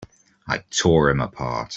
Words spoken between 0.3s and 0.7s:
I